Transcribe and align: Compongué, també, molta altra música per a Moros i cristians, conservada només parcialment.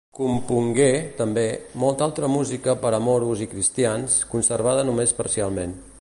Compongué, 0.17 0.87
també, 1.19 1.43
molta 1.83 2.07
altra 2.07 2.31
música 2.37 2.75
per 2.87 2.93
a 2.99 3.01
Moros 3.11 3.45
i 3.47 3.51
cristians, 3.53 4.17
conservada 4.35 4.91
només 4.93 5.19
parcialment. 5.21 5.83